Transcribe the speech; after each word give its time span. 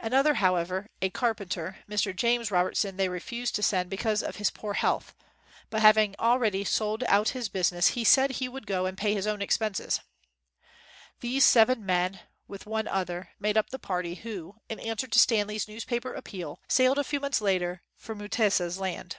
Another, 0.00 0.36
however, 0.36 0.86
a 1.02 1.10
carpenter, 1.10 1.80
Mr. 1.86 2.16
James 2.16 2.50
Robertson, 2.50 2.96
they 2.96 3.10
refused 3.10 3.54
to 3.56 3.62
send 3.62 3.90
be 3.90 3.98
25 3.98 4.04
WHITE 4.04 4.08
MAN 4.08 4.14
OF 4.14 4.20
WORK 4.20 4.20
cause 4.22 4.28
of 4.34 4.38
his 4.38 4.50
poor 4.50 4.72
health; 4.72 5.14
but, 5.68 5.82
having 5.82 6.16
already 6.18 6.64
sold 6.64 7.04
out 7.06 7.28
his 7.36 7.50
business, 7.50 7.88
he 7.88 8.02
said 8.02 8.30
he 8.30 8.48
would 8.48 8.66
go 8.66 8.86
and 8.86 8.96
pay 8.96 9.12
his 9.12 9.26
own 9.26 9.42
expenses. 9.42 10.00
These 11.20 11.44
seven 11.44 11.84
men, 11.84 12.20
with 12.48 12.64
one 12.64 12.88
other, 12.88 13.32
made 13.38 13.58
up 13.58 13.68
the 13.68 13.78
party 13.78 14.14
who 14.14 14.56
in 14.70 14.80
answer 14.80 15.08
to 15.08 15.18
Stanley's 15.18 15.68
newspaper 15.68 16.14
appeal 16.14 16.58
sailed 16.68 16.96
a 16.96 17.04
few 17.04 17.20
months 17.20 17.42
later 17.42 17.82
for 17.98 18.14
Mutesa 18.14 18.70
's 18.70 18.78
land. 18.78 19.16